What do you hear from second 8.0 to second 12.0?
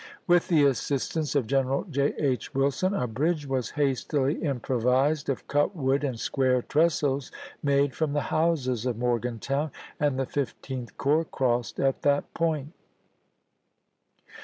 the houses of Morgantown, and the Fifteenth Corps crossed